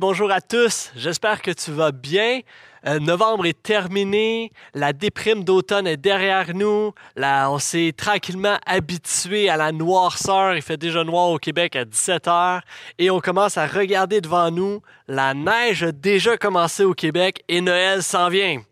[0.00, 2.42] Bonjour à tous, j'espère que tu vas bien.
[2.86, 9.56] Euh, novembre est terminé, la déprime d'automne est derrière nous, on s'est tranquillement habitué à
[9.56, 12.60] la noirceur, il fait déjà noir au Québec à 17 heures,
[13.00, 17.60] et on commence à regarder devant nous, la neige a déjà commencé au Québec et
[17.60, 18.62] Noël s'en vient.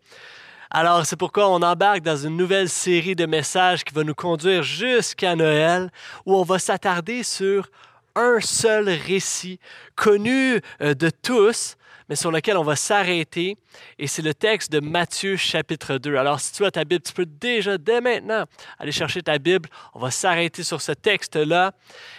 [0.69, 4.63] Alors, c'est pourquoi on embarque dans une nouvelle série de messages qui va nous conduire
[4.63, 5.89] jusqu'à Noël,
[6.25, 7.69] où on va s'attarder sur
[8.17, 9.59] un seul récit
[9.95, 11.77] connu euh, de tous,
[12.09, 13.57] mais sur lequel on va s'arrêter.
[13.99, 16.15] Et c'est le texte de Matthieu chapitre 2.
[16.15, 18.45] Alors, si tu as ta Bible, tu peux déjà, dès maintenant,
[18.79, 19.69] aller chercher ta Bible.
[19.93, 21.73] On va s'arrêter sur ce texte-là.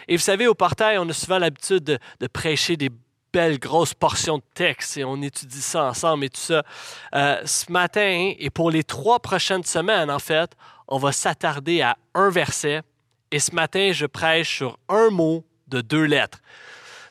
[0.07, 2.91] Et vous savez, au portail, on a souvent l'habitude de, prêcher des
[3.33, 6.63] belles grosses portions de texte et on étudie ça ensemble et tout ça.
[7.15, 10.51] Euh, ce matin, et pour les trois prochaines semaines, en fait,
[10.87, 12.83] on va s'attarder à un verset.
[13.31, 16.41] Et ce matin, je prêche sur un mot de deux lettres.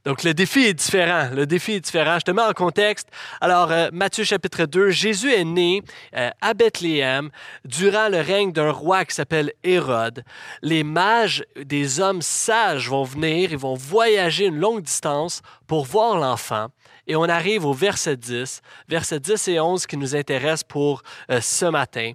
[0.07, 1.31] Donc le défi est différent.
[1.33, 2.17] Le défi est différent.
[2.17, 3.09] Je te mets en contexte.
[3.41, 5.81] Alors, euh, Matthieu chapitre 2, Jésus est né
[6.15, 7.29] euh, à Bethléem
[7.65, 10.23] durant le règne d'un roi qui s'appelle Hérode.
[10.61, 16.17] Les mages, des hommes sages vont venir, ils vont voyager une longue distance pour voir
[16.17, 16.67] l'enfant.
[17.05, 21.41] Et on arrive au verset 10, verset 10 et 11 qui nous intéressent pour euh,
[21.41, 22.13] ce matin.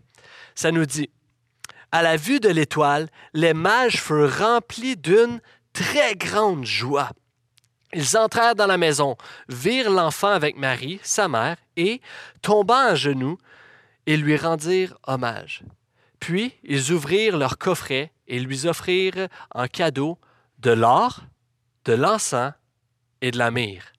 [0.55, 1.11] Ça nous dit,
[1.93, 5.43] à la vue de l'étoile, les mages furent remplis d'une
[5.73, 7.11] très grande joie.
[7.93, 9.17] Ils entrèrent dans la maison,
[9.49, 12.01] virent l'enfant avec Marie, sa mère, et,
[12.41, 13.39] tombant à genoux,
[14.07, 15.63] ils lui rendirent hommage.
[16.19, 20.19] Puis ils ouvrirent leur coffret et lui offrirent en cadeau
[20.59, 21.21] de l'or,
[21.85, 22.55] de l'encens
[23.21, 23.93] et de la myrrhe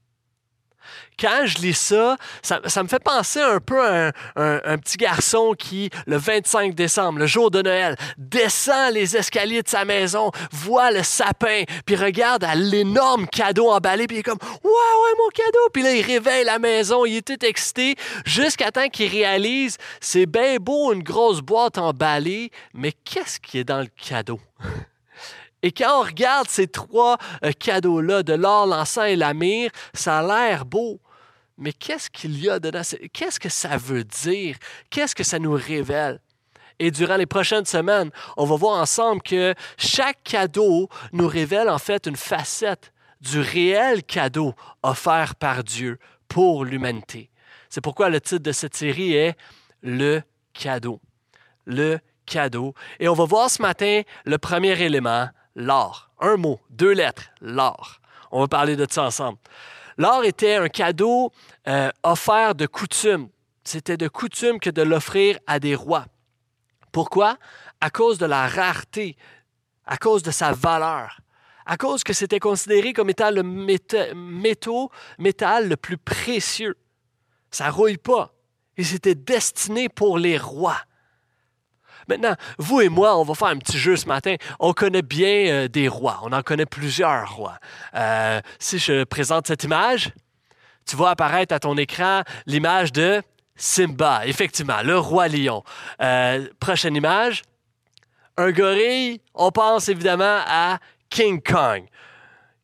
[1.20, 5.90] quand je lis ça, ça, me fait penser un peu à un, petit garçon qui,
[6.08, 11.04] le 25 décembre, le jour de Noël, descend les escaliers de sa maison, voit le
[11.04, 15.70] sapin, puis regarde à l'énorme cadeau emballé, puis il est comme Ouais, ouais, mon cadeau!
[15.72, 17.96] Puis là, il réveille la maison, il est tout excité,
[18.26, 23.64] jusqu'à temps qu'il réalise c'est bien beau une grosse boîte emballée, mais qu'est-ce qui est
[23.64, 24.40] dans le cadeau?
[25.64, 29.32] Et quand on regarde ces trois euh, cadeaux-là, de l'or, l'encens et la
[29.94, 31.00] ça a l'air beau.
[31.58, 32.82] Mais qu'est-ce qu'il y a dedans?
[33.14, 34.58] Qu'est-ce que ça veut dire?
[34.90, 36.20] Qu'est-ce que ça nous révèle?
[36.80, 41.78] Et durant les prochaines semaines, on va voir ensemble que chaque cadeau nous révèle en
[41.78, 42.92] fait une facette
[43.22, 45.98] du réel cadeau offert par Dieu
[46.28, 47.30] pour l'humanité.
[47.70, 49.38] C'est pourquoi le titre de cette série est
[49.82, 50.22] Le
[50.54, 51.00] cadeau.
[51.66, 52.74] Le cadeau.
[53.00, 56.10] Et on va voir ce matin le premier élément, l'or.
[56.20, 58.00] Un mot, deux lettres, l'or.
[58.32, 59.38] On va parler de ça ensemble.
[59.98, 61.32] L'or était un cadeau
[61.68, 63.30] euh, offert de coutume.
[63.64, 66.06] C'était de coutume que de l'offrir à des rois.
[66.92, 67.38] Pourquoi?
[67.80, 69.16] À cause de la rareté,
[69.86, 71.20] à cause de sa valeur,
[71.66, 76.78] à cause que c'était considéré comme étant le métal le plus précieux.
[77.52, 78.34] Ça rouille pas.
[78.76, 80.78] Et c'était destiné pour les rois.
[82.08, 84.36] Maintenant, vous et moi, on va faire un petit jeu ce matin.
[84.60, 86.20] On connaît bien euh, des rois.
[86.24, 87.58] On en connaît plusieurs rois.
[87.96, 90.12] Euh, si je présente cette image,
[90.86, 93.22] tu vois apparaître à ton écran l'image de
[93.56, 95.64] Simba, effectivement, le roi lion.
[96.02, 97.44] Euh, prochaine image,
[98.38, 101.86] un gorille, on pense évidemment à King Kong.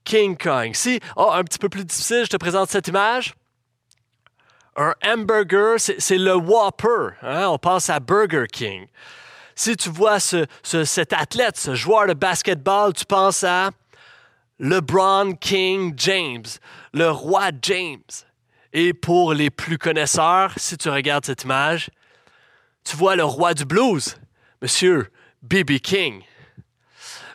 [0.04, 0.72] King Kong.
[0.74, 3.36] Si, oh, un petit peu plus difficile, je te présente cette image.
[4.76, 7.16] Un hamburger, c'est le Whopper.
[7.22, 7.48] Hein?
[7.50, 8.88] On pense à Burger King.
[9.60, 13.72] Si tu vois cet athlète, ce joueur de basketball, tu penses à
[14.58, 16.46] LeBron King James,
[16.94, 18.00] le roi James.
[18.72, 21.90] Et pour les plus connaisseurs, si tu regardes cette image,
[22.86, 24.16] tu vois le roi du blues,
[24.62, 25.12] Monsieur
[25.42, 25.80] B.B.
[25.80, 26.22] King.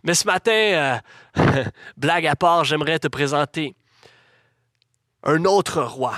[0.02, 1.00] Mais ce matin,
[1.36, 1.64] euh,
[1.98, 3.76] blague à part, j'aimerais te présenter
[5.24, 6.16] un autre roi.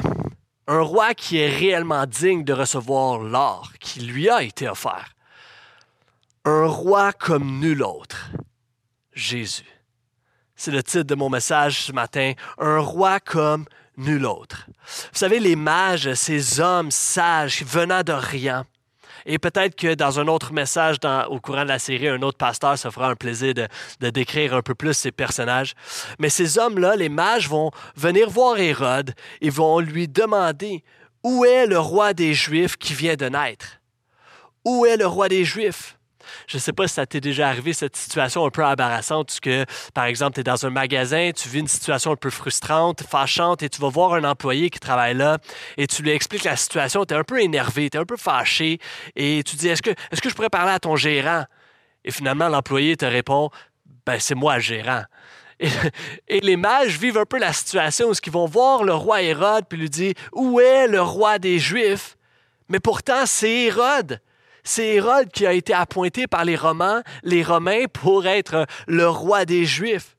[0.68, 5.15] Un roi qui est réellement digne de recevoir l'or qui lui a été offert
[6.46, 8.30] un roi comme nul autre,
[9.12, 9.66] Jésus.
[10.54, 13.66] C'est le titre de mon message ce matin, un roi comme
[13.96, 14.66] nul autre.
[15.12, 18.64] Vous savez, les mages, ces hommes sages venant de rien,
[19.28, 20.98] et peut-être que dans un autre message
[21.28, 23.66] au courant de la série, un autre pasteur se fera un plaisir de,
[23.98, 25.74] de décrire un peu plus ces personnages.
[26.20, 30.84] Mais ces hommes-là, les mages, vont venir voir Hérode et vont lui demander
[31.24, 33.80] où est le roi des Juifs qui vient de naître?
[34.64, 35.96] Où est le roi des Juifs?
[36.46, 39.64] Je ne sais pas si ça t'est déjà arrivé, cette situation un peu embarrassante, que,
[39.94, 43.62] par exemple, tu es dans un magasin, tu vis une situation un peu frustrante, fâchante,
[43.62, 45.38] et tu vas voir un employé qui travaille là,
[45.76, 48.16] et tu lui expliques la situation, tu es un peu énervé, tu es un peu
[48.16, 48.78] fâché,
[49.14, 51.44] et tu dis, est-ce que, je pourrais parler à ton gérant?
[52.04, 53.50] Et finalement, l'employé te répond,
[54.06, 55.02] ben, c'est moi le gérant.
[55.58, 55.70] Et,
[56.42, 59.78] les mages vivent un peu la situation où ils vont voir le roi Hérode puis
[59.78, 62.16] lui dire Où est le roi des Juifs?
[62.68, 64.20] Mais pourtant, c'est Hérode.
[64.68, 69.44] C'est Hérode qui a été appointé par les Romains, les Romains pour être le roi
[69.44, 70.16] des Juifs.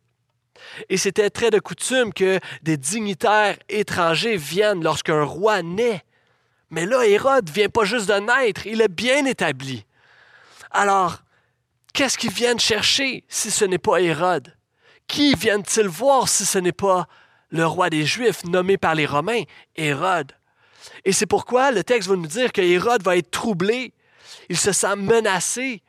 [0.87, 6.01] Et c'était très de coutume que des dignitaires étrangers viennent lorsqu'un roi naît.
[6.69, 9.85] Mais là, Hérode vient pas juste de naître, il est bien établi.
[10.71, 11.17] Alors,
[11.93, 14.55] qu'est-ce qu'ils viennent chercher si ce n'est pas Hérode?
[15.09, 17.09] Qui viennent-ils voir si ce n'est pas
[17.49, 19.43] le roi des Juifs nommé par les Romains,
[19.75, 20.31] Hérode?
[21.03, 23.91] Et c'est pourquoi le texte va nous dire que Hérode va être troublé.
[24.49, 25.81] Il se sent menacé.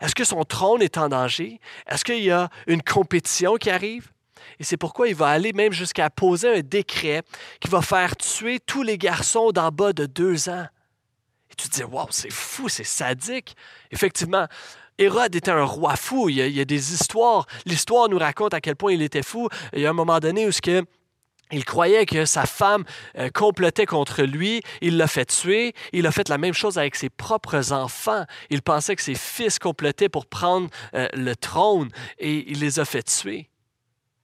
[0.00, 1.60] Est-ce que son trône est en danger?
[1.86, 4.10] Est-ce qu'il y a une compétition qui arrive?
[4.58, 7.22] Et c'est pourquoi il va aller même jusqu'à poser un décret
[7.60, 10.66] qui va faire tuer tous les garçons d'en bas de deux ans.
[11.50, 13.54] Et tu te dis, wow, c'est fou, c'est sadique.
[13.90, 14.46] Effectivement,
[14.98, 16.28] Hérode était un roi fou.
[16.28, 17.46] Il y, a, des histoires.
[17.66, 19.48] L'histoire nous raconte à quel point il était fou.
[19.72, 20.84] Il y a un moment donné où ce que
[21.52, 22.84] il croyait que sa femme
[23.18, 26.96] euh, complotait contre lui, il l'a fait tuer, il a fait la même chose avec
[26.96, 28.24] ses propres enfants.
[28.48, 32.84] Il pensait que ses fils complotaient pour prendre euh, le trône et il les a
[32.84, 33.50] fait tuer.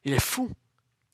[0.04, 0.50] Il est fou.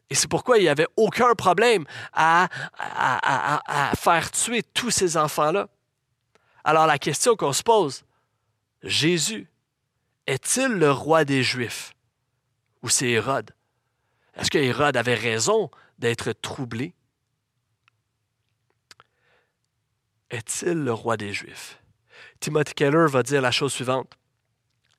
[0.08, 5.68] Et c'est pourquoi il n'y avait aucun problème à, à, faire tuer tous ces enfants-là.
[6.62, 8.04] Alors la question qu'on se pose,
[8.82, 9.48] Jésus,
[10.26, 11.94] est-il le roi des Juifs
[12.82, 13.50] ou c'est Hérode?
[14.36, 15.70] Est-ce que Hérode avait raison
[16.04, 16.94] d'être troublé?
[20.28, 21.82] Est-il le roi des Juifs?
[22.40, 24.12] Timothy Keller va dire la chose suivante.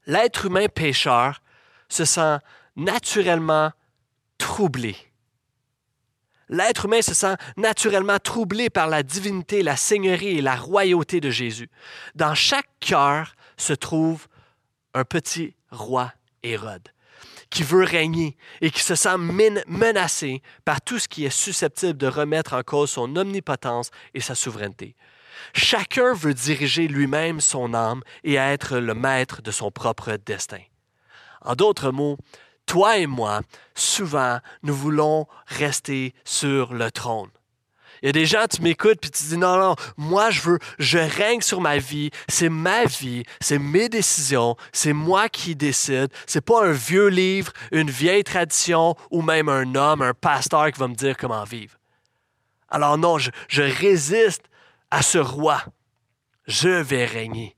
[0.07, 1.43] L'être humain pécheur
[1.89, 2.39] se sent
[2.75, 3.71] naturellement
[4.39, 4.97] troublé.
[6.49, 11.29] L'être humain se sent naturellement troublé par la divinité, la seigneurie et la royauté de
[11.29, 11.69] Jésus.
[12.15, 14.27] Dans chaque cœur se trouve
[14.95, 16.11] un petit roi
[16.41, 16.94] Hérode
[17.49, 22.07] qui veut régner et qui se sent menacé par tout ce qui est susceptible de
[22.07, 24.95] remettre en cause son omnipotence et sa souveraineté.
[25.53, 30.61] Chacun veut diriger lui-même son âme et être le maître de son propre destin.
[31.41, 32.17] En d'autres mots,
[32.65, 33.41] toi et moi,
[33.75, 37.29] souvent, nous voulons rester sur le trône.
[38.05, 40.59] Il y a des gens, tu m'écoutes, puis tu dis non, non, moi, je veux,
[40.77, 46.09] je règne sur ma vie, c'est ma vie, c'est mes décisions, c'est moi qui décide.
[46.27, 50.79] C'est pas un vieux livre, une vieille tradition ou même un homme, un pasteur qui
[50.79, 51.79] va me dire comment vivre.
[52.69, 54.43] Alors non, je, je résiste
[54.91, 55.63] à ce roi.
[56.45, 57.55] Je vais régner.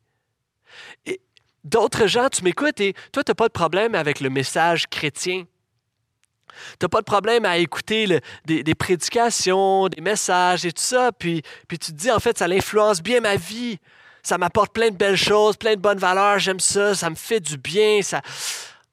[1.66, 5.44] D'autres gens, tu m'écoutes et toi, tu n'as pas de problème avec le message chrétien?
[6.80, 11.42] Tu n'as pas de problème à écouter des, prédications, des messages et tout ça, puis,
[11.68, 13.80] puis tu te dis, en fait, ça influence bien ma vie.
[14.24, 17.40] Ça m'apporte plein de belles choses, plein de bonnes valeurs, j'aime ça, ça me fait
[17.40, 18.02] du bien.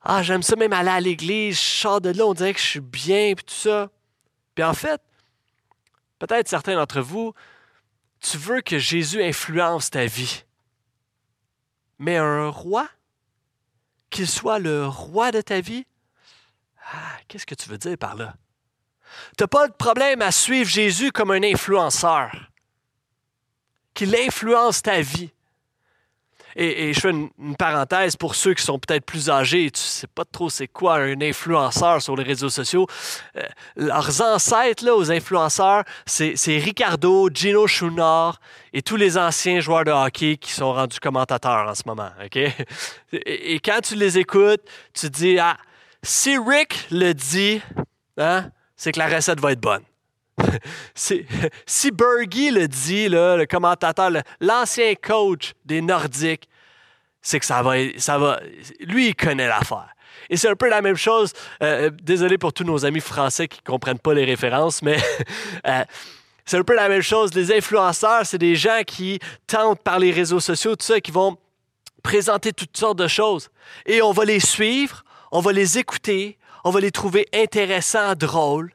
[0.02, 2.66] Ah, j'aime ça même aller à l'église, je sors de là, on dirait que je
[2.66, 3.88] suis bien, puis tout ça.
[4.54, 5.00] Puis en fait,
[6.20, 7.32] peut-être certains d'entre vous,
[8.20, 10.44] tu veux que Jésus influence ta vie
[11.98, 12.88] mais un roi,
[14.10, 15.86] qu'il soit le roi de ta vie.
[16.92, 18.34] Ah, qu'est-ce que tu veux dire par là?
[19.36, 22.50] Tu n'as pas de problème à suivre Jésus comme un influenceur,
[23.94, 25.30] qu'il influence ta vie.
[26.56, 30.24] Et, je fais une, parenthèse pour ceux qui sont peut-être plus âgés, tu sais pas
[30.24, 32.86] trop c'est quoi un influenceur sur les réseaux sociaux.
[33.36, 33.42] Euh,
[33.74, 38.38] leurs ancêtres là, aux influenceurs, c'est Ricardo, Gino Chouinard
[38.72, 42.10] et tous les anciens joueurs de hockey qui sont rendus commentateurs en ce moment.
[42.24, 42.36] OK?
[43.12, 44.62] Et, quand tu les écoutes,
[44.92, 45.56] tu te dis, ah,
[46.04, 47.60] si Rick le dit,
[48.18, 49.82] hein, c'est que la recette va être bonne.
[50.94, 56.48] si Bergie le dit, le commentateur, l'ancien coach des Nordiques,
[57.22, 58.38] c'est que ça va, ça va.
[58.80, 59.88] Lui, il connaît l'affaire.
[60.30, 61.32] Et c'est un peu la même chose.
[61.62, 64.98] Euh, désolé pour tous nos amis français qui ne comprennent pas les références, mais
[65.66, 65.84] euh,
[66.44, 67.32] c'est un peu la même chose.
[67.34, 71.36] Les influenceurs, c'est des gens qui tentent par les réseaux sociaux, tout ça, qui vont
[72.02, 73.48] présenter toutes sortes de choses.
[73.86, 75.02] Et on va les suivre,
[75.34, 78.72] on va les écouter, on va les trouver intéressants, drôles.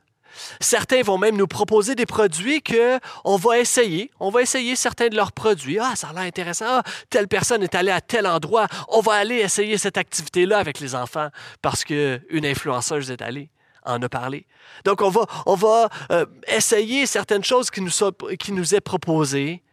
[0.59, 4.11] Certains vont même nous proposer des produits que on va essayer.
[4.19, 5.79] On va essayer certains de leurs produits.
[5.79, 6.65] Ah, ça a l'air intéressant.
[6.67, 8.67] Ah, telle personne est allée à tel endroit.
[8.89, 11.29] On va aller essayer cette activité-là avec les enfants
[11.61, 13.49] parce qu'une influenceuse est allée
[13.85, 14.45] en a parlé.
[14.83, 19.63] Donc, on va, euh, essayer certaines choses qui nous, sont, qui est proposées,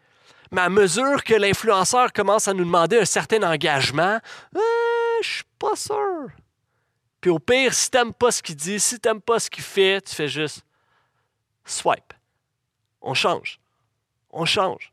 [0.53, 4.21] mais à mesure que l'influenceur commence à nous demander un certain engagement,
[4.55, 4.61] euh,
[5.21, 6.29] je suis pas sûr.
[7.27, 9.51] Puis au pire, si tu n'aimes pas ce qu'il dit, si tu n'aimes pas ce
[9.51, 10.65] qu'il fait, tu fais juste
[11.65, 12.13] swipe.
[13.03, 13.59] On change.
[14.31, 14.93] On change.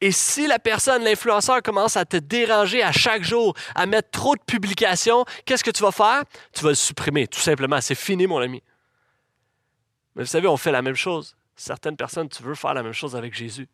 [0.00, 4.34] Et si la personne, l'influenceur, commence à te déranger à chaque jour, à mettre trop
[4.34, 6.24] de publications, qu'est-ce que tu vas faire?
[6.52, 7.80] Tu vas le supprimer, tout simplement.
[7.80, 8.60] C'est fini, mon ami.
[10.16, 11.36] Mais vous savez, on fait la même chose.
[11.54, 13.68] Certaines personnes, tu veux faire la même chose avec Jésus.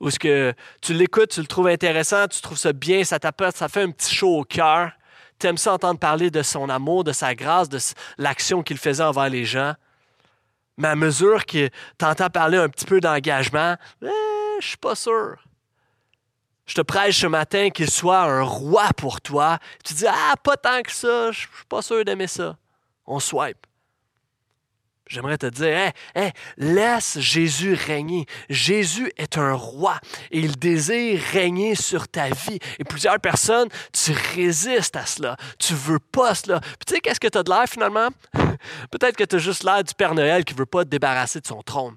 [0.00, 0.52] Ou ce que
[0.82, 3.90] tu l'écoutes, tu le trouves intéressant, tu trouves ça bien, ça t'apporte, ça fait un
[3.90, 4.92] petit chaud au cœur.
[5.38, 7.78] Tu aimes ça entendre parler de son amour, de sa grâce, de
[8.18, 9.74] l'action qu'il faisait envers les gens?
[10.78, 14.08] Mais à mesure que tu entends parler un petit peu d'engagement, eh,
[14.60, 15.36] je suis pas sûr.
[16.66, 19.58] Je te prêche ce matin qu'il soit un roi pour toi.
[19.84, 22.56] Tu dis, ah, pas tant que ça, je suis pas sûr d'aimer ça.
[23.06, 23.65] On swipe.
[25.08, 25.92] J'aimerais te dire,
[26.56, 28.26] laisse Jésus régner.
[28.50, 30.00] Jésus est un roi
[30.32, 32.58] et il désire régner sur ta vie.
[32.80, 35.36] Et plusieurs personnes, tu résistes à cela.
[35.60, 36.58] Tu veux pas cela.
[36.60, 38.08] Puis tu sais, qu'est-ce que tu as de l'air finalement?
[38.90, 41.46] Peut-être que tu as juste l'air du Père Noël qui veut pas te débarrasser de
[41.46, 41.96] son trône.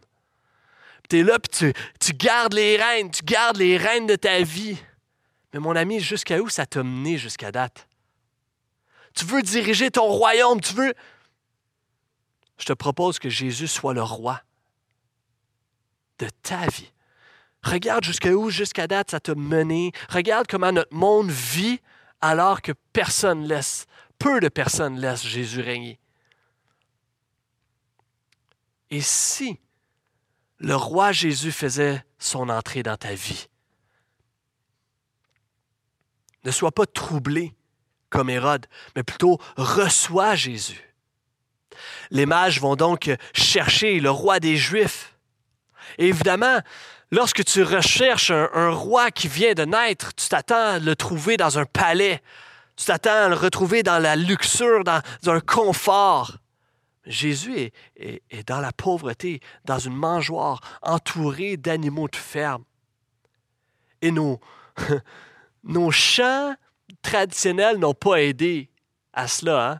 [1.09, 4.41] Tu es là, puis tu, tu gardes les rênes, tu gardes les rênes de ta
[4.43, 4.77] vie.
[5.51, 7.87] Mais mon ami, jusqu'à où ça t'a mené jusqu'à date?
[9.15, 10.93] Tu veux diriger ton royaume, tu veux
[12.59, 14.41] je te propose que Jésus soit le roi
[16.19, 16.91] de ta vie.
[17.63, 19.91] Regarde jusqu'à où, jusqu'à date, ça t'a mené.
[20.09, 21.79] Regarde comment notre monde vit
[22.21, 23.85] alors que personne laisse,
[24.17, 25.99] peu de personnes laissent Jésus régner.
[28.91, 29.59] Et si
[30.57, 33.47] le roi Jésus faisait son entrée dans ta vie,
[36.43, 37.55] ne sois pas troublé
[38.09, 40.88] comme Hérode, mais plutôt reçois Jésus.
[42.12, 45.15] Les mages vont donc chercher le roi des Juifs.
[45.98, 46.59] Évidemment,
[47.12, 51.57] lorsque tu recherches un, roi qui vient de naître, tu t'attends à le trouver dans
[51.59, 52.21] un palais.
[52.75, 56.38] Tu t'attends à le retrouver dans la luxure, dans, un confort.
[57.05, 62.63] Jésus est, est, dans la pauvreté, dans une mangeoire, entouré d'animaux de ferme.
[64.01, 64.39] Et nos,
[65.63, 66.55] nos chants
[67.01, 68.69] traditionnels n'ont pas aidé
[69.13, 69.71] à cela.
[69.71, 69.79] Hein?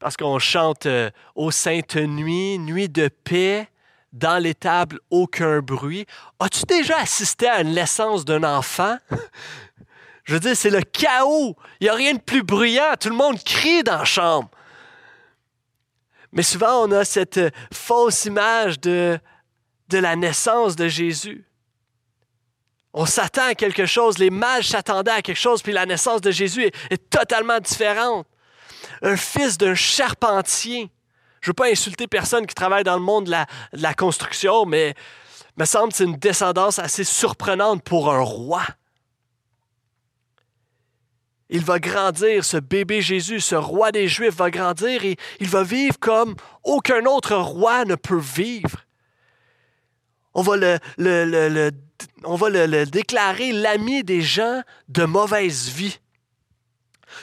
[0.00, 3.68] Parce qu'on chante euh, Ô sainte nuit, nuit de paix,
[4.12, 6.06] dans l'étable aucun bruit.
[6.40, 8.96] As-tu déjà assisté à une naissance d'un enfant?
[10.24, 11.54] Je veux dire, c'est le chaos.
[11.80, 12.94] Il n'y a rien de plus bruyant.
[12.98, 14.50] Tout le monde crie dans la chambre.
[16.32, 19.18] Mais souvent, on a cette euh, fausse image de,
[19.92, 21.44] la naissance de Jésus.
[22.92, 26.30] On s'attend à quelque chose, les mages s'attendaient à quelque chose, puis la naissance de
[26.30, 28.26] Jésus est totalement différente
[29.02, 30.90] un fils d'un charpentier.
[31.40, 33.34] Je ne veux pas insulter personne qui travaille dans le monde de
[33.72, 34.94] la, construction, mais
[35.56, 38.62] me semble que c'est une descendance assez surprenante pour un roi.
[41.48, 45.64] Il va grandir, ce bébé Jésus, ce roi des Juifs va grandir et il va
[45.64, 48.84] vivre comme aucun autre roi ne peut vivre.
[50.32, 51.70] On va le,
[52.22, 55.98] on va le déclarer l'ami des gens de mauvaise vie.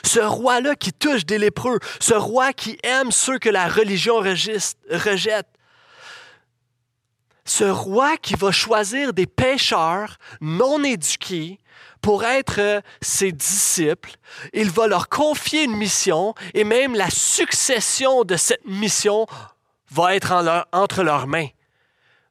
[0.04, 5.46] Ce roi-là qui touche des lépreux, ce roi qui aime ceux que la religion rejette,
[7.44, 11.58] ce roi qui va choisir des pécheurs non éduqués
[12.02, 14.12] pour être euh, ses disciples,
[14.52, 19.26] il va leur confier une mission et même la succession de cette mission
[19.90, 20.32] va être
[20.72, 21.48] entre leurs mains.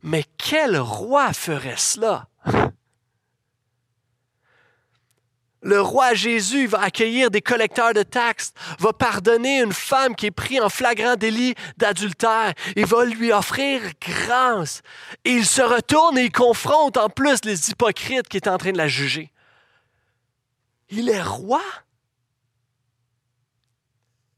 [0.04, 2.28] Mais quel roi ferait cela?
[5.62, 10.32] Le roi Jésus va accueillir des collecteurs de taxes, va pardonner une femme qui est
[10.32, 12.54] prise en flagrant délit d'adultère.
[12.76, 14.82] Il va lui offrir grâce.
[15.26, 18.72] Et il se retourne et il confronte en plus les hypocrites qui étaient en train
[18.72, 19.32] de la juger.
[20.90, 21.64] Il est roi?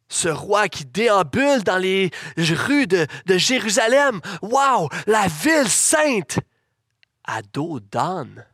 [0.07, 4.21] Ce roi qui déambule dans les rues de, Jérusalem.
[4.41, 6.39] Waouh, la ville sainte
[7.25, 8.45] à dos d'âne.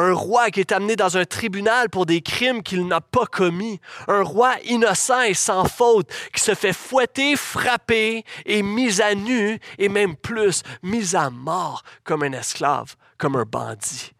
[0.00, 3.80] Un roi qui est amené dans un tribunal pour des crimes qu'il n'a pas commis,
[4.08, 9.58] un roi innocent et sans faute qui se fait fouetter, frapper et mis à nu
[9.78, 14.12] et même plus, mis à mort comme un esclave, comme un bandit.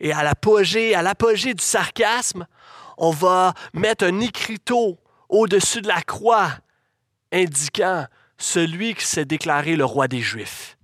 [0.00, 2.46] Et à l'apogée, à l'apogée du sarcasme,
[2.96, 6.50] on va mettre un écriteau au-dessus de la croix
[7.32, 8.06] indiquant
[8.38, 10.76] celui qui s'est déclaré le roi des Juifs.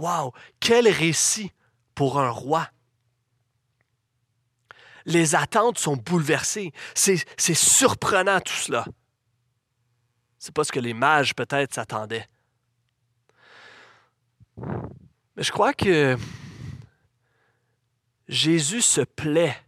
[0.00, 1.52] Wow, quel récit
[1.94, 2.70] pour un roi.
[5.04, 6.72] Les attentes sont bouleversées.
[6.94, 8.86] C'est surprenant tout cela.
[10.38, 12.26] C'est pas ce que les mages peut-être s'attendaient.
[14.56, 16.16] Mais je crois que
[18.26, 19.58] Jésus se plaît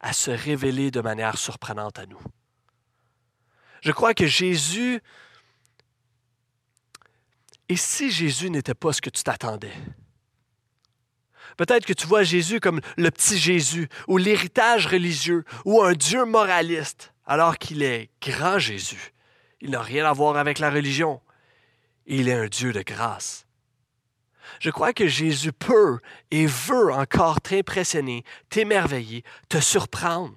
[0.00, 2.20] à se révéler de manière surprenante à nous.
[3.80, 5.00] Je crois que Jésus
[7.68, 9.72] Et si Jésus n'était pas ce que tu t'attendais?
[11.56, 16.24] Peut-être que tu vois Jésus comme le petit Jésus, ou l'héritage religieux, ou un Dieu
[16.24, 19.12] moraliste, alors qu'il est grand Jésus.
[19.60, 21.20] Il n'a rien à voir avec la religion.
[22.06, 23.44] Il est un Dieu de grâce.
[24.60, 25.98] Je crois que Jésus peut
[26.30, 30.34] et veut encore t'impressionner, t'émerveiller, te surprendre.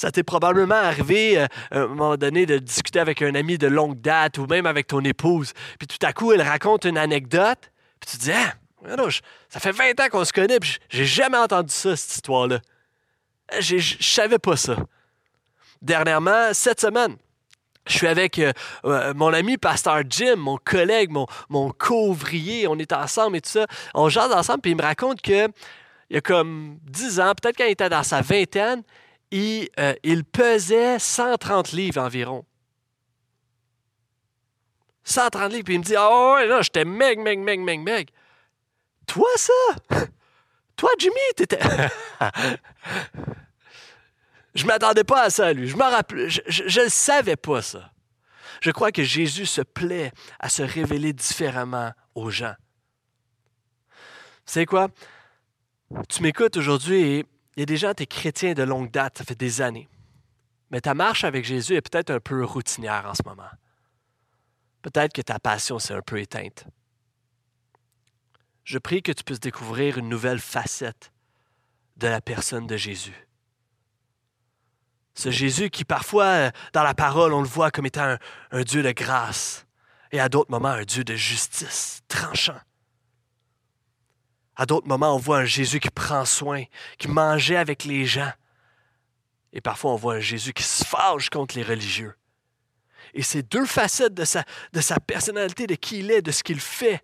[0.00, 3.66] Ça t'est probablement arrivé euh, à un moment donné de discuter avec un ami de
[3.66, 5.52] longue date ou même avec ton épouse.
[5.78, 7.70] Puis tout à coup, elle raconte une anecdote.
[8.00, 8.54] Puis tu te dis, ah,
[9.50, 12.60] ça fait 20 ans qu'on se connaît, puis j'ai jamais entendu ça, cette histoire-là.
[13.58, 14.76] Je savais pas ça.
[15.82, 17.18] Dernièrement, cette semaine,
[17.86, 18.54] je suis avec euh,
[18.86, 22.66] euh, mon ami Pasteur Jim, mon collègue, mon, mon co-ouvrier.
[22.68, 23.66] On est ensemble et tout ça.
[23.92, 25.48] On jase ensemble, puis il me raconte que
[26.08, 28.82] il y a comme 10 ans, peut-être quand il était dans sa vingtaine,
[29.30, 32.44] il, euh, il pesait 130 livres environ.
[35.04, 37.80] 130 livres, puis il me dit Ah oh, ouais, là, j'étais meg, meg, meg, meg,
[37.80, 38.10] meg.
[39.06, 39.52] Toi, ça?
[40.76, 41.58] Toi, Jimmy, t'étais.
[44.54, 45.68] Je ne m'attendais pas à ça, lui.
[45.68, 47.92] Je ne je, savais pas, ça.
[48.60, 52.54] Je crois que Jésus se plaît à se révéler différemment aux gens.
[54.44, 54.88] C'est quoi?
[56.08, 57.26] Tu m'écoutes aujourd'hui et
[57.60, 59.86] il y a des gens, tu es chrétien de longue date, ça fait des années.
[60.70, 63.50] Mais ta marche avec Jésus est peut-être un peu routinière en ce moment.
[64.80, 66.64] Peut-être que ta passion s'est un peu éteinte.
[68.64, 71.12] Je prie que tu puisses découvrir une nouvelle facette
[71.98, 73.28] de la personne de Jésus.
[75.12, 78.16] Ce Jésus qui parfois, euh, dans la parole, on le voit comme étant
[78.52, 79.66] un, Dieu de grâce
[80.12, 82.58] et à d'autres moments un Dieu de justice, tranchant.
[84.60, 86.64] À d'autres moments, on voit un Jésus qui prend soin,
[86.98, 88.30] qui mangeait avec les gens.
[89.54, 92.14] Et parfois, on voit un Jésus qui se fâche contre les religieux.
[93.14, 97.02] Et ces deux facettes de sa, personnalité, de qui il est, de ce qu'il fait,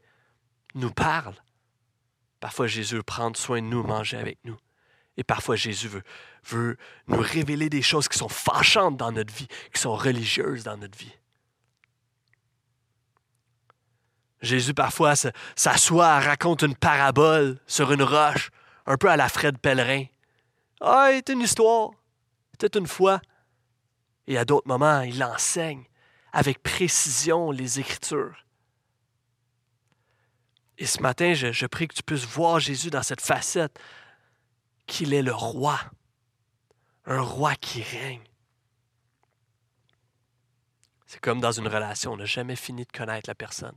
[0.74, 1.42] nous parlent.
[2.40, 4.58] Parfois, Jésus veut prendre soin de nous, manger avec nous.
[5.16, 6.02] Et parfois, Jésus veut,
[6.44, 10.76] veut nous révéler des choses qui sont fâchantes dans notre vie, qui sont religieuses dans
[10.76, 11.16] notre vie.
[14.46, 15.14] Jésus, parfois,
[15.54, 18.50] s'assoit, raconte une parabole sur une roche,
[18.86, 20.04] un peu à la Fred Pèlerin.
[20.80, 21.90] Ah, c'est une histoire.
[22.52, 23.20] C'était une fois.
[24.26, 25.84] Et à d'autres moments, il enseigne
[26.32, 28.36] avec précision les Écritures.
[30.78, 33.78] Et ce matin, je, je prie que tu puisses voir Jésus dans cette facette
[34.86, 35.80] qu'il est le roi,
[37.06, 38.22] un roi qui règne.
[41.06, 43.76] C'est comme dans une relation, on n'a jamais fini de connaître la personne.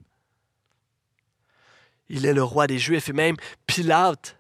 [2.10, 3.36] Il est le roi des Juifs et même
[3.68, 4.38] Pilate,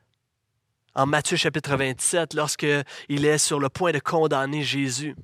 [0.96, 5.16] en Matthieu chapitre 27, lorsqu'il est sur le point de condamner Jésus,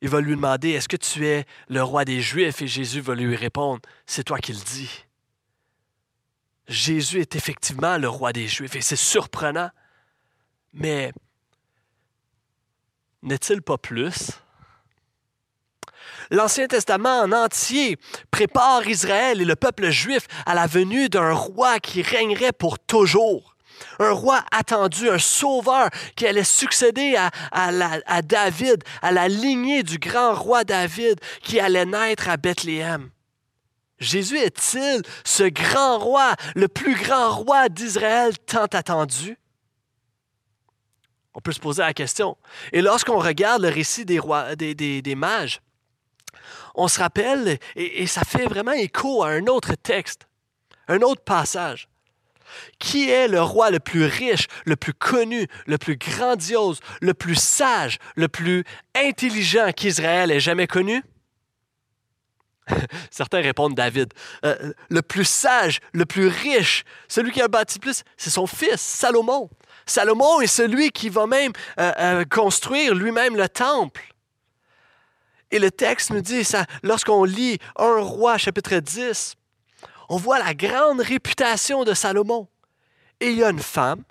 [0.00, 2.62] il va lui demander, est-ce que tu es le roi des Juifs?
[2.62, 5.04] Et Jésus va lui répondre, c'est toi qui le dis.
[6.68, 9.70] Jésus est effectivement le roi des Juifs et c'est surprenant.
[10.72, 11.12] Mais
[13.22, 14.30] n'est-il pas plus?
[16.30, 17.96] L'Ancien Testament en entier
[18.30, 23.54] prépare Israël et le peuple juif à la venue d'un roi qui régnerait pour toujours.
[23.98, 27.16] Un roi attendu, un sauveur qui allait succéder
[27.52, 33.10] à, David, à la lignée du grand roi David qui allait naître à Bethléem.
[33.98, 39.36] Jésus est-il ce grand roi, le plus grand roi d'Israël tant attendu?
[41.34, 42.36] On peut se poser la question.
[42.72, 45.60] Et lorsqu'on regarde le récit des, rois, des, mages,
[46.78, 50.28] on se rappelle, et, ça fait vraiment écho à un autre texte,
[50.86, 51.88] un autre passage.
[52.78, 57.34] Qui est le roi le plus riche, le plus connu, le plus grandiose, le plus
[57.34, 58.64] sage, le plus
[58.96, 61.02] intelligent qu'Israël ait jamais connu?
[63.10, 64.14] Certains répondent David.
[64.46, 68.80] Euh, le plus sage, le plus riche, celui qui a bâti plus, c'est son fils,
[68.80, 69.50] Salomon.
[69.84, 74.14] Salomon est celui qui va même euh, euh, construire lui-même le temple.
[75.50, 79.36] Et le texte nous dit, ça, lorsqu'on lit un roi chapitre 10,
[80.08, 82.48] on voit la grande réputation de Salomon.
[83.20, 84.04] Et il y a une femme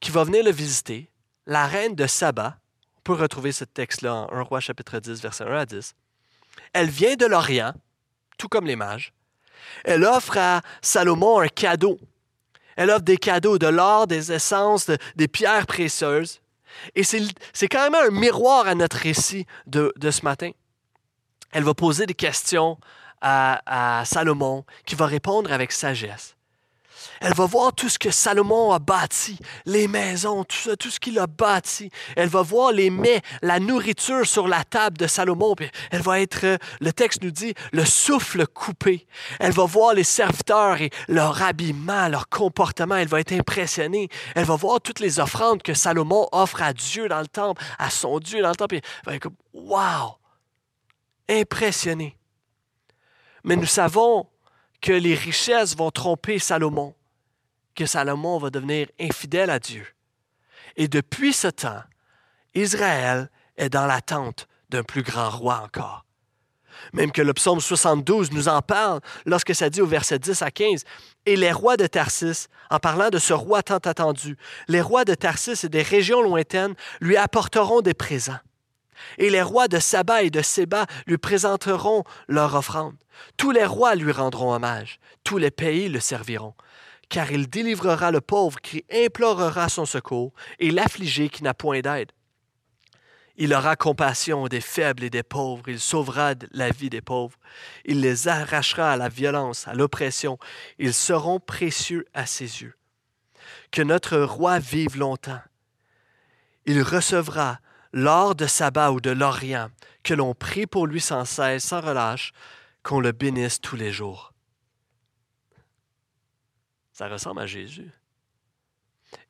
[0.00, 1.10] qui va venir le visiter,
[1.46, 2.58] la reine de Saba.
[2.98, 5.94] On peut retrouver ce texte-là en 1 roi chapitre 10, verset 1 à 10.
[6.72, 7.74] Elle vient de l'Orient,
[8.38, 9.12] tout comme les mages.
[9.84, 11.98] Elle offre à Salomon un cadeau.
[12.76, 16.40] Elle offre des cadeaux, de l'or, des essences, des pierres précieuses.
[16.94, 20.50] Et c'est quand même un miroir à notre récit de, ce matin.
[21.52, 22.78] Elle va poser des questions
[23.20, 26.33] à, Salomon qui va répondre avec sagesse.
[27.20, 31.00] Elle va voir tout ce que Salomon a bâti, les maisons, tout ça, tout ce
[31.00, 31.90] qu'il a bâti.
[32.16, 35.54] Elle va voir les mets, la nourriture sur la table de Salomon.
[35.90, 39.06] Elle va être, le texte nous dit, le souffle coupé.
[39.40, 42.96] Elle va voir les serviteurs et leur habillement, leur comportement.
[42.96, 44.08] Elle va être impressionnée.
[44.34, 47.90] Elle va voir toutes les offrandes que Salomon offre à Dieu dans le temple, à
[47.90, 48.76] son Dieu dans le temple.
[48.76, 50.16] elle va être comme, wow!
[51.28, 52.16] Impressionnée.
[53.44, 54.26] Mais nous savons
[54.84, 56.94] que les richesses vont tromper Salomon,
[57.74, 59.86] que Salomon va devenir infidèle à Dieu.
[60.76, 61.82] Et depuis ce temps,
[62.54, 66.04] Israël est dans l'attente d'un plus grand roi encore.
[66.92, 70.50] Même que le psaume 72 nous en parle lorsque ça dit au verset 10 à
[70.50, 70.84] 15,
[71.24, 74.36] Et les rois de Tarsis, en parlant de ce roi tant attendu,
[74.68, 78.40] les rois de Tarsis et des régions lointaines lui apporteront des présents.
[79.18, 82.96] Et les rois de Saba et de Séba lui présenteront leur offrande.
[83.36, 86.54] Tous les rois lui rendront hommage, tous les pays le serviront,
[87.08, 92.12] car il délivrera le pauvre qui implorera son secours et l'affligé qui n'a point d'aide.
[93.36, 97.36] Il aura compassion des faibles et des pauvres, il sauvera la vie des pauvres,
[97.84, 100.38] il les arrachera à la violence, à l'oppression,
[100.78, 102.74] ils seront précieux à ses yeux.
[103.72, 105.42] Que notre roi vive longtemps.
[106.64, 107.58] Il recevra
[107.94, 109.70] l'or de Saba ou de l'Orient,
[110.02, 112.32] que l'on prie pour lui sans cesse, sans relâche,
[112.82, 114.32] qu'on le bénisse tous les jours.
[116.92, 117.90] Ça ressemble à Jésus.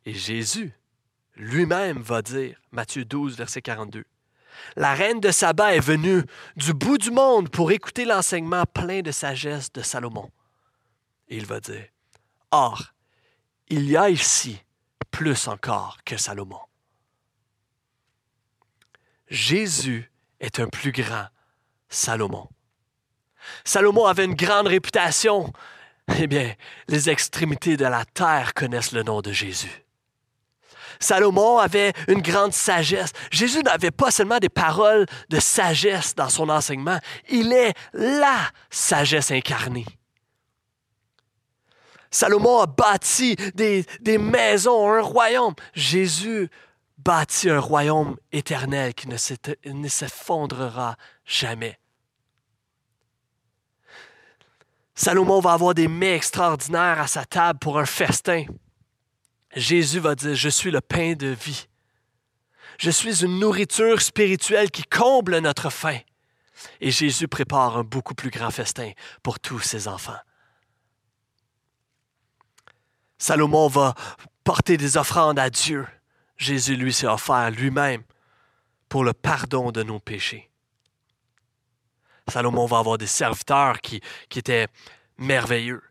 [0.06, 0.72] Et Jésus
[1.36, 4.04] lui-même va dire, Matthieu 12, verset 42,
[4.76, 6.22] La reine de Saba est venue
[6.56, 10.30] du bout du monde pour écouter l'enseignement plein de sagesse de Salomon.
[11.28, 11.86] Il va dire,
[12.50, 12.94] Or,
[13.68, 14.58] il y a ici
[15.10, 16.60] plus encore que Salomon.
[19.28, 20.10] Jésus
[20.40, 21.26] est un plus grand
[21.88, 22.48] Salomon.
[23.64, 25.52] Salomon avait une grande réputation.
[26.18, 26.54] Eh bien,
[26.88, 29.84] les extrémités de la terre connaissent le nom de Jésus.
[31.00, 33.12] Salomon avait une grande sagesse.
[33.30, 39.30] Jésus n'avait pas seulement des paroles de sagesse dans son enseignement, il est la sagesse
[39.30, 39.86] incarnée.
[42.10, 45.54] Salomon a bâti des, des maisons, un royaume.
[45.74, 46.48] Jésus
[47.04, 51.78] bâtit un royaume éternel qui ne s'effondrera jamais.
[54.94, 58.44] Salomon va avoir des mets extraordinaires à sa table pour un festin.
[59.54, 61.66] Jésus va dire, je suis le pain de vie.
[62.78, 65.98] Je suis une nourriture spirituelle qui comble notre faim.
[66.80, 70.18] Et Jésus prépare un beaucoup plus grand festin pour tous ses enfants.
[73.18, 73.94] Salomon va
[74.44, 75.86] porter des offrandes à Dieu.
[76.36, 78.02] Jésus lui s'est offert lui-même
[78.88, 80.50] pour le pardon de nos péchés.
[82.28, 84.00] Salomon va avoir des serviteurs qui,
[84.34, 84.68] étaient
[85.18, 85.82] merveilleux.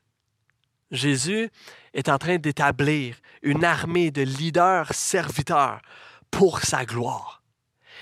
[0.91, 1.49] Jésus
[1.93, 5.82] est en train d'établir une armée de leaders serviteurs
[6.32, 7.43] pour sa gloire.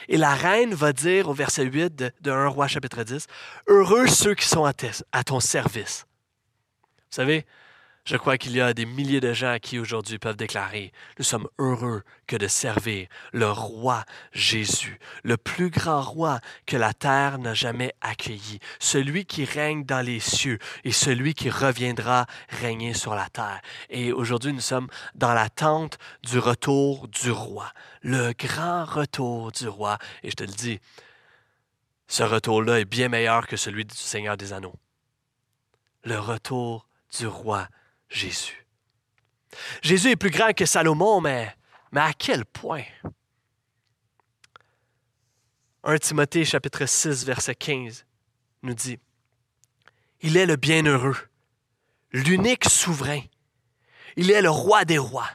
[0.08, 3.28] Et la reine va dire au verset 8 de, 1 roi chapitre 10,
[3.68, 6.06] Heureux ceux qui sont à ton service.
[7.12, 7.46] Vous savez,
[8.04, 11.48] je crois qu'il y a des milliers de gens qui aujourd'hui peuvent déclarer, nous sommes
[11.60, 17.54] heureux que de servir le roi Jésus, le plus grand roi que la terre n'a
[17.54, 23.30] jamais accueilli, celui qui règne dans les cieux et celui qui reviendra régner sur la
[23.30, 23.62] terre.
[23.90, 30.00] Et aujourd'hui, nous sommes dans l'attente du retour du roi, le grand retour du roi.
[30.24, 30.80] Et je te le dis,
[32.08, 34.76] ce retour-là est bien meilleur que celui du Seigneur des Anneaux.
[36.04, 36.88] Le retour
[37.18, 37.68] du roi
[38.12, 38.68] Jésus.
[39.82, 41.56] Jésus est plus grand que Salomon, mais,
[41.92, 42.84] mais à quel point?
[45.84, 48.06] 1 Timothée chapitre 6 verset 15
[48.64, 49.00] nous dit,
[50.20, 51.18] Il est le bienheureux,
[52.12, 53.22] l'unique souverain,
[54.18, 55.30] il est le roi des rois,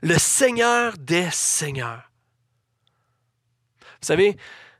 [0.00, 2.10] le Seigneur des seigneurs.
[4.00, 4.36] Vous savez,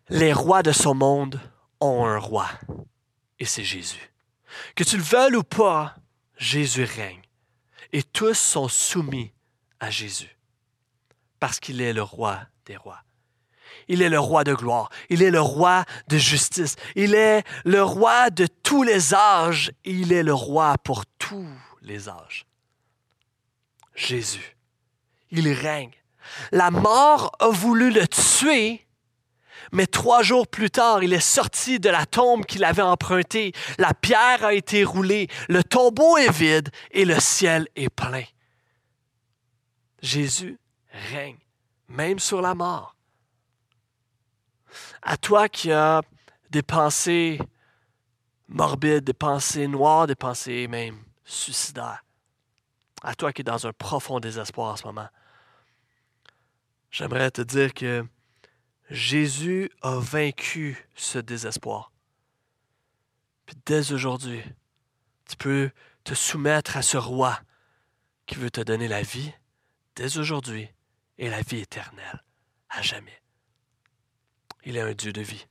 [0.08, 1.40] les rois de ce monde
[1.80, 2.48] ont un roi,
[3.40, 4.12] et c'est Jésus.
[4.76, 5.96] Que tu le veuilles ou pas,
[6.36, 7.22] Jésus règne.
[7.92, 9.32] Et tous sont soumis
[9.80, 10.36] à Jésus.
[11.40, 13.02] Parce qu'il est le roi des rois.
[13.88, 14.90] Il est le roi de gloire.
[15.10, 16.76] Il est le roi de justice.
[16.94, 19.70] Il est le roi de tous les âges.
[19.84, 21.48] Il est le roi pour tous
[21.82, 22.46] les âges.
[23.94, 24.56] Jésus.
[25.30, 25.92] Il règne.
[26.52, 28.85] La mort a voulu le tuer,
[29.72, 33.52] mais trois jours plus tard, il est sorti de la tombe qu'il avait empruntée.
[33.78, 38.24] La pierre a été roulée, le tombeau est vide et le ciel est plein.
[40.02, 40.58] Jésus
[41.12, 41.38] règne,
[41.88, 42.94] même sur la mort.
[45.02, 46.02] À toi qui as
[46.50, 47.38] des pensées
[48.48, 52.04] morbides, des pensées noires, des pensées même suicidaires,
[53.02, 55.08] à toi qui es dans un profond désespoir en ce moment,
[56.90, 58.06] j'aimerais te dire que
[58.90, 61.92] Jésus a vaincu ce désespoir.
[63.46, 64.42] Puis dès aujourd'hui,
[65.28, 65.70] tu peux
[66.04, 67.40] te soumettre à ce roi
[68.26, 69.32] qui veut te donner la vie
[69.96, 70.68] dès aujourd'hui
[71.18, 72.22] et la vie éternelle
[72.68, 73.22] à jamais.
[74.64, 75.46] Il est un Dieu de vie.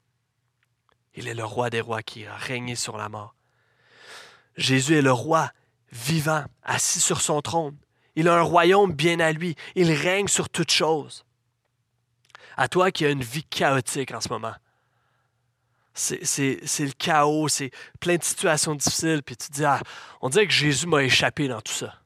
[1.13, 3.35] Il est le roi des rois qui a régné sur la mort.
[4.57, 5.51] Jésus est le roi
[5.91, 7.77] vivant, assis sur son trône.
[8.15, 9.55] Il a un royaume bien à lui.
[9.75, 11.24] Il règne sur toutes choses.
[12.57, 14.55] À toi qui as une vie chaotique en ce moment.
[15.93, 19.81] C'est le chaos, c'est plein de situations difficiles, puis tu te dis, ah,
[20.21, 22.01] on dirait que Jésus m'a échappé dans tout ça.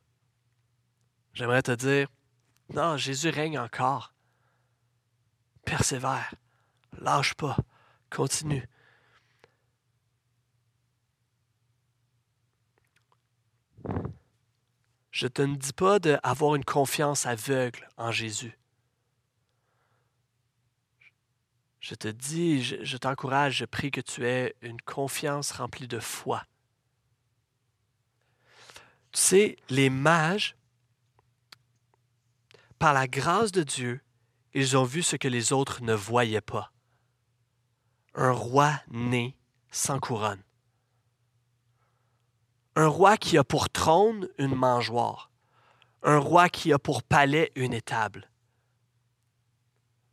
[1.34, 2.08] J'aimerais te dire,
[2.74, 4.14] non, Jésus règne encore.
[5.66, 6.36] Persévère,
[7.00, 7.58] lâche pas,
[8.12, 8.68] continue.
[15.12, 18.59] Je te ne dis pas d'avoir une confiance aveugle en Jésus.
[21.90, 26.44] Je te dis, je, t'encourage, je prie que tu aies une confiance remplie de foi.
[29.12, 30.56] Tu sais, les mages,
[32.78, 34.02] par la grâce de Dieu,
[34.54, 36.72] ils ont vu ce que les autres ne voyaient pas.
[38.14, 39.36] Un roi né
[39.72, 40.44] sans couronne.
[42.76, 45.32] Un roi qui a pour trône une mangeoire.
[46.04, 48.29] Un roi qui a pour palais une étable.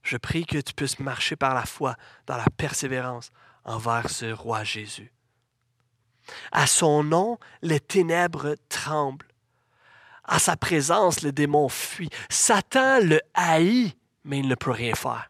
[0.06, 1.96] Je prie que tu puisses marcher par la foi
[2.28, 3.32] dans la persévérance
[3.64, 5.12] envers ce roi Jésus.
[6.52, 9.26] À son nom, les ténèbres tremblent.
[10.22, 12.10] À sa présence, les démons fuient.
[12.30, 15.28] Satan le haït, mais il ne peut rien faire.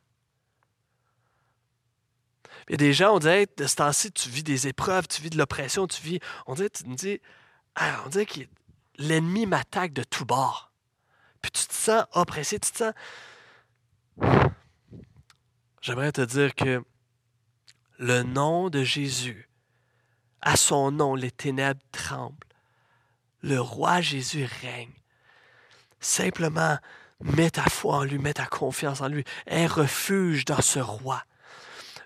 [2.68, 5.22] Il y a des gens, on dirait, de ce temps-ci, tu vis des épreuves, tu
[5.22, 6.20] vis de l'oppression, tu vis.
[6.46, 7.18] On dirait, tu me dis,
[7.76, 8.40] ah, on dirait que
[8.98, 10.70] l'ennemi m'attaque de tous bords.
[11.40, 12.92] Puis tu te sens oppressé, tu te sens.
[15.86, 16.82] J'aimerais te dire que
[18.00, 19.48] le nom de Jésus,
[20.40, 22.34] à son nom, les ténèbres tremblent.
[23.40, 24.90] Le roi Jésus règne.
[26.00, 26.76] Simplement,
[27.20, 29.22] mets ta foi en lui, mets ta confiance en lui.
[29.48, 31.22] Un refuge dans ce roi.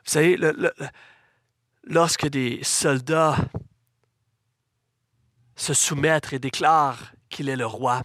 [0.04, 0.38] Vous savez,
[1.84, 3.38] lorsque des soldats
[5.56, 8.02] se soumettent et déclarent qu'il est le roi,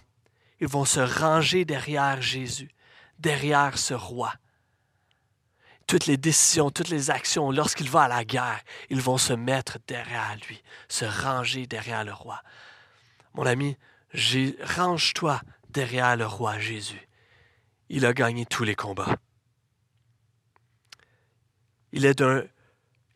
[0.58, 2.70] ils vont se ranger derrière Jésus,
[3.18, 4.32] derrière ce roi.
[5.86, 9.78] Toutes les décisions, toutes les actions, lorsqu'il va à la guerre, ils vont se mettre
[9.86, 12.42] derrière lui, se ranger derrière le roi.
[13.34, 13.76] Mon ami,
[14.76, 17.08] range-toi derrière le roi Jésus.
[17.88, 19.16] Il a gagné tous les combats.
[21.92, 22.22] Il est,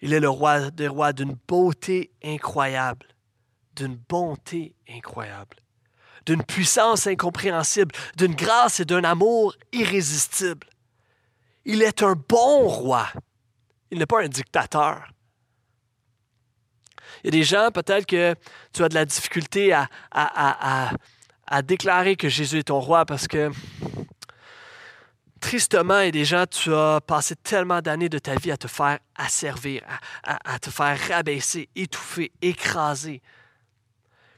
[0.01, 3.07] il est le roi des rois d'une beauté incroyable,
[3.75, 5.57] d'une bonté incroyable,
[6.25, 10.70] d'une puissance incompréhensible, d'une grâce et d'un amour irrésistible.
[11.65, 13.09] Il est un bon roi.
[13.91, 15.09] Il n'est pas un dictateur.
[17.23, 18.35] Il y a des gens, peut-être que
[18.73, 20.91] tu as de la difficulté à,
[21.63, 23.51] déclarer que Jésus est ton roi parce que
[25.41, 29.83] Tristement, et déjà, tu as passé tellement d'années de ta vie à te faire asservir,
[30.23, 33.23] à, te faire rabaisser, étouffer, écraser.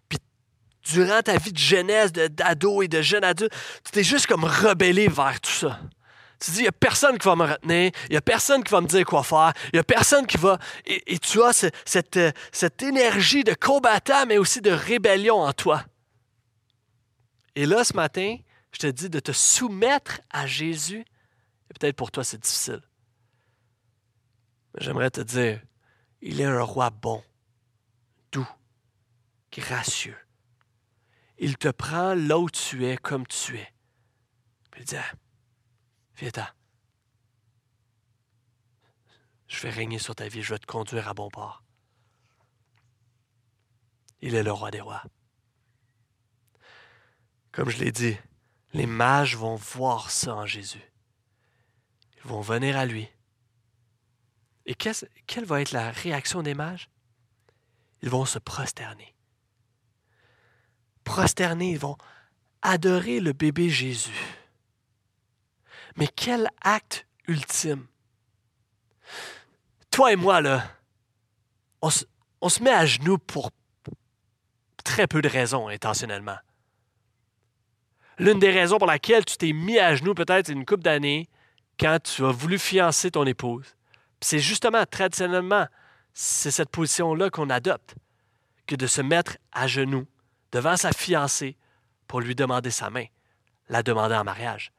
[0.08, 0.20] Puis,
[0.92, 3.52] durant ta vie de jeunesse, d'ado et de jeune adulte,
[3.84, 5.80] tu t'es juste comme rebellé vers tout ça.
[6.42, 8.72] Tu dis, il n'y a personne qui va me retenir, il n'y a personne qui
[8.72, 10.58] va me dire quoi faire, il n'y a personne qui va...
[10.86, 11.52] Et, tu as
[11.84, 12.18] cette,
[12.50, 15.84] cette énergie de combattant, mais aussi de rébellion en toi.
[17.54, 18.38] Et là, ce matin,
[18.72, 21.04] je te dis de te soumettre à Jésus,
[21.70, 22.82] et peut-être pour toi c'est difficile.
[24.74, 25.60] Mais j'aimerais te dire,
[26.22, 27.22] il est un roi bon,
[28.32, 28.48] doux,
[29.52, 30.18] gracieux.
[31.38, 33.72] Il te prend là où tu es comme tu es.
[34.72, 34.96] Puis il dit,
[39.48, 41.62] Je vais régner sur ta vie, je vais te conduire à bon port.
[44.20, 45.02] Il est le roi des rois.
[47.50, 48.16] Comme je l'ai dit,
[48.72, 50.82] les mages vont voir ça en Jésus.
[52.16, 53.08] Ils vont venir à lui.
[54.64, 56.88] Et quelle va être la réaction des mages?
[58.00, 59.14] Ils vont se prosterner.
[61.04, 61.98] Prosterner, ils vont
[62.62, 64.38] adorer le bébé Jésus.
[65.96, 67.86] Mais quel acte ultime!
[69.90, 70.64] Toi et moi, là,
[71.80, 73.50] on se met à genoux pour
[74.84, 76.38] très peu de raisons intentionnellement.
[78.18, 81.28] L'une des raisons pour laquelle tu t'es mis à genoux peut-être une couple d'années
[81.78, 83.76] quand tu as voulu fiancer ton épouse.
[84.20, 85.66] C'est justement, traditionnellement,
[86.12, 87.94] c'est cette position-là qu'on adopte,
[88.66, 90.06] que de se mettre à genoux
[90.52, 91.56] devant sa fiancée
[92.06, 93.06] pour lui demander sa main,
[93.68, 94.72] la demander en mariage.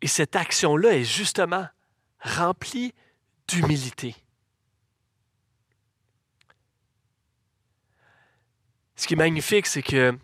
[0.00, 1.66] Et cette action-là est justement
[2.20, 2.94] remplie
[3.48, 4.14] d'humilité.
[8.96, 10.18] Ce qui est magnifique, c'est que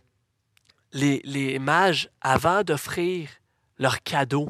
[0.93, 3.29] les, les mages, avant d'offrir
[3.79, 4.49] leur cadeau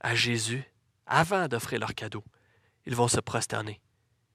[0.00, 0.64] à Jésus,
[1.06, 2.24] avant d'offrir leur cadeau,
[2.86, 3.80] ils vont se prosterner.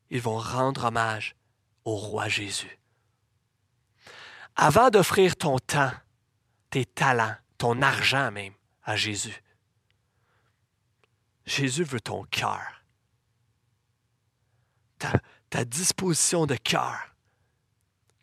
[0.09, 1.35] Ils vont rendre hommage
[1.85, 2.79] au roi Jésus.
[4.55, 5.93] Avant d'offrir ton temps,
[6.69, 8.53] tes talents, ton argent même
[8.95, 9.41] Jésus,
[11.45, 12.83] Jésus veut ton cœur,
[14.99, 15.13] ta,
[15.49, 17.15] ta disposition de cœur,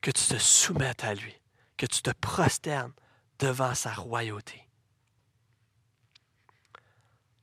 [0.01, 1.35] que tu te soumettes à lui,
[1.77, 2.93] que tu te prosternes
[3.39, 4.69] devant sa royauté.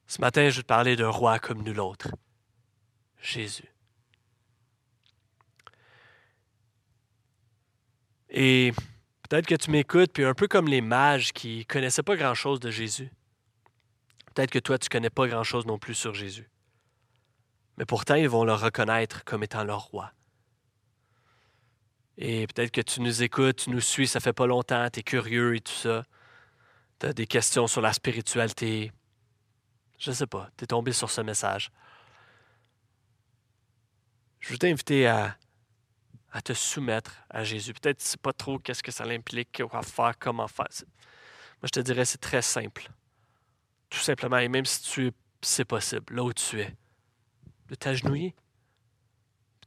[0.08, 2.10] Ce matin, je vais te parler d'un roi comme nul autre,
[3.22, 3.68] Jésus.
[8.30, 8.74] Et
[9.30, 12.60] peut-être que tu m'écoutes, puis un peu comme les mages qui ne connaissaient pas grand-chose
[12.60, 13.12] de Jésus.
[14.34, 16.50] Peut-être que toi, tu ne connais pas grand-chose non plus sur Jésus.
[17.78, 20.12] Mais pourtant, ils vont le reconnaître comme étant leur roi.
[22.18, 25.04] Et peut-être que tu nous écoutes, tu nous suis, ça fait pas longtemps, tu es
[25.04, 26.04] curieux et tout ça.
[27.00, 28.92] Tu as des questions sur la spiritualité.
[29.98, 31.72] Je ne sais pas, tu es tombé sur ce message.
[34.40, 35.36] Je veux t'inviter à,
[36.36, 37.74] à te soumettre à Jésus.
[37.74, 40.68] Peut-être que tu ne sais pas trop qu'est-ce que ça implique, quoi faire, comment faire.
[40.68, 42.90] Moi, je te dirais, c'est très simple.
[43.90, 46.76] Tout simplement, et même si tu c'est possible, là où tu es,
[47.70, 48.36] de t'agenouiller.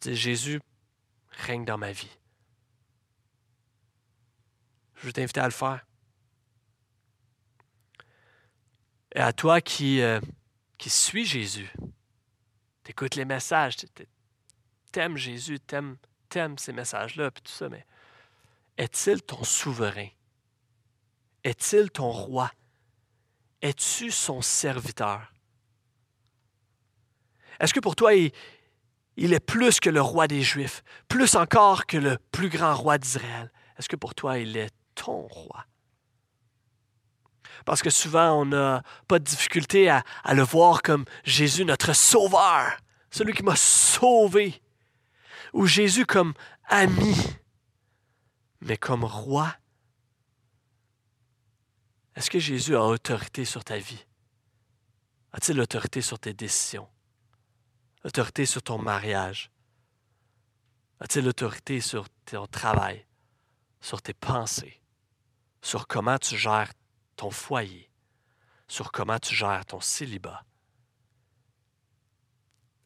[0.03, 0.61] Dire, Jésus
[1.31, 2.11] règne dans ma vie.
[4.97, 5.87] Je veux t'inviter à le faire.
[9.15, 10.21] Et à toi qui, euh,
[10.77, 11.73] qui suis Jésus,
[12.83, 13.77] t'écoutes les messages,
[14.93, 15.97] t'aimes Jésus, t'aimes,
[16.29, 17.85] t'aimes ces messages-là, puis tout ça, mais
[18.77, 20.09] est-il ton souverain?
[21.45, 22.51] Est-il ton roi?
[23.61, 25.33] Es-tu son serviteur?
[27.61, 28.33] Est-ce que pour toi, il,
[29.17, 33.51] est plus que le roi des Juifs, plus encore que le plus grand roi d'Israël?
[33.79, 35.65] Est-ce que pour toi, il est ton roi?
[37.65, 42.77] Parce que souvent, on n'a pas de difficulté à, le voir comme Jésus, notre sauveur,
[43.11, 44.63] celui qui m'a sauvé,
[45.59, 47.15] ou Jésus comme ami,
[48.61, 49.55] mais comme roi?
[52.15, 54.05] Est-ce que Jésus a autorité sur ta vie?
[55.33, 56.89] A-t-il autorité sur tes décisions?
[58.05, 59.51] Autorité sur ton mariage?
[61.01, 63.07] A-t-il autorité sur ton travail,
[63.81, 64.79] sur tes pensées?
[65.63, 66.73] sur comment tu gères
[67.17, 67.91] ton foyer,
[68.69, 70.45] sur comment tu gères ton célibat?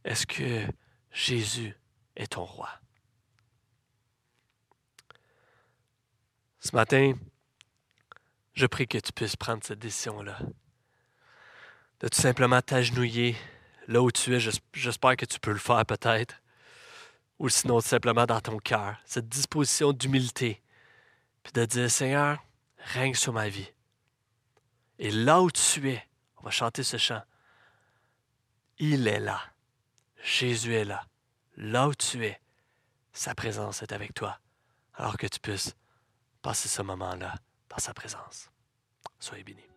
[0.04, 0.66] Est-ce que
[1.12, 1.76] Jésus
[2.22, 2.70] est ton roi?
[6.60, 7.14] Ce matin,
[8.54, 10.38] je prie que tu puisses prendre cette décision-là.
[12.00, 13.36] De tout simplement t'agenouiller
[13.88, 14.40] là où tu es.
[14.72, 16.36] J'espère que tu peux le faire peut-être.
[17.38, 18.96] Ou sinon, simplement dans ton cœur.
[19.04, 20.62] Cette disposition d'humilité.
[21.42, 22.38] Puis de dire, Seigneur,
[22.78, 23.72] règne sur ma vie.
[24.98, 26.06] Et là où tu es,
[26.36, 27.22] on va chanter ce chant.
[28.78, 29.40] Il est là.
[30.22, 31.04] Jésus est là.
[31.56, 32.40] Là où tu es,
[33.12, 34.38] sa présence est avec toi.
[34.94, 35.74] Alors que tu puisses
[36.40, 37.34] passer ce moment-là
[37.68, 38.50] dans sa présence.
[39.18, 39.71] Soyez bénis.